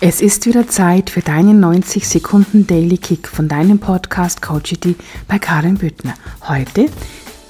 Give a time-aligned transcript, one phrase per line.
[0.00, 4.94] Es ist wieder Zeit für deinen 90 Sekunden Daily Kick von deinem Podcast Coachity
[5.26, 6.14] bei Karin Büttner.
[6.46, 6.86] Heute,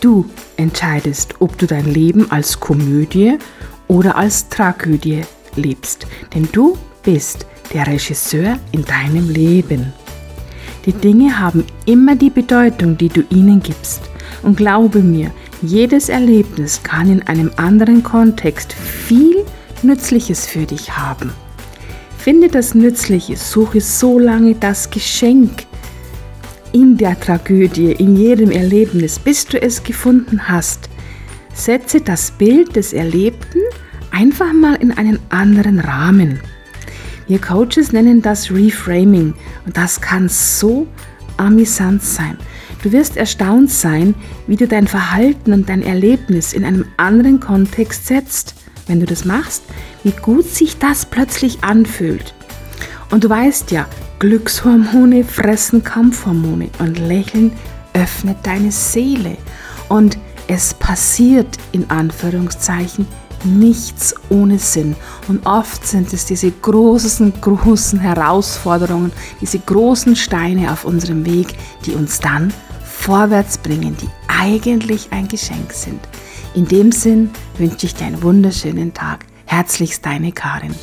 [0.00, 0.24] du
[0.56, 3.36] entscheidest, ob du dein Leben als Komödie
[3.86, 5.20] oder als Tragödie
[5.56, 6.06] lebst.
[6.34, 9.92] Denn du bist der Regisseur in deinem Leben.
[10.86, 14.00] Die Dinge haben immer die Bedeutung, die du ihnen gibst.
[14.42, 19.44] Und glaube mir, jedes Erlebnis kann in einem anderen Kontext viel
[19.82, 21.30] Nützliches für dich haben.
[22.28, 25.64] Finde das Nützliche, suche so lange das Geschenk
[26.72, 30.90] in der Tragödie, in jedem Erlebnis, bis du es gefunden hast.
[31.54, 33.60] Setze das Bild des Erlebten
[34.10, 36.40] einfach mal in einen anderen Rahmen.
[37.28, 39.32] Wir Coaches nennen das Reframing
[39.64, 40.86] und das kann so
[41.38, 42.36] amüsant sein.
[42.82, 44.14] Du wirst erstaunt sein,
[44.46, 48.54] wie du dein Verhalten und dein Erlebnis in einem anderen Kontext setzt
[48.88, 49.62] wenn du das machst,
[50.02, 52.34] wie gut sich das plötzlich anfühlt.
[53.10, 53.86] Und du weißt ja,
[54.18, 57.52] Glückshormone fressen Kampfhormone und Lächeln
[57.94, 59.36] öffnet deine Seele.
[59.88, 63.06] Und es passiert in Anführungszeichen
[63.44, 64.96] nichts ohne Sinn.
[65.28, 71.54] Und oft sind es diese großen, großen Herausforderungen, diese großen Steine auf unserem Weg,
[71.86, 72.52] die uns dann
[72.84, 76.00] vorwärts bringen, die eigentlich ein Geschenk sind.
[76.54, 79.26] In dem Sinn wünsche ich dir einen wunderschönen Tag.
[79.46, 80.74] Herzlichst deine Karin.